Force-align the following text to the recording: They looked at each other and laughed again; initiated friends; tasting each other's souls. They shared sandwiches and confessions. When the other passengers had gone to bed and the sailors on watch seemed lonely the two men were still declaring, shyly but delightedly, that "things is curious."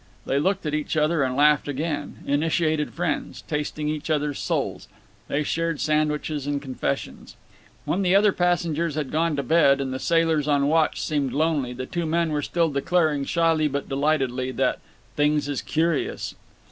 They 0.25 0.39
looked 0.39 0.65
at 0.65 0.73
each 0.73 0.97
other 0.97 1.21
and 1.21 1.35
laughed 1.35 1.67
again; 1.67 2.23
initiated 2.25 2.91
friends; 2.91 3.43
tasting 3.43 3.87
each 3.87 4.09
other's 4.09 4.39
souls. 4.39 4.87
They 5.27 5.43
shared 5.43 5.79
sandwiches 5.79 6.47
and 6.47 6.59
confessions. 6.59 7.35
When 7.85 8.01
the 8.01 8.15
other 8.15 8.31
passengers 8.31 8.95
had 8.95 9.11
gone 9.11 9.35
to 9.35 9.43
bed 9.43 9.79
and 9.79 9.93
the 9.93 9.99
sailors 9.99 10.47
on 10.47 10.67
watch 10.67 10.99
seemed 10.99 11.33
lonely 11.33 11.73
the 11.73 11.85
two 11.85 12.07
men 12.07 12.31
were 12.31 12.41
still 12.41 12.71
declaring, 12.71 13.25
shyly 13.25 13.67
but 13.67 13.89
delightedly, 13.89 14.49
that 14.53 14.79
"things 15.15 15.47
is 15.47 15.61
curious." 15.61 16.33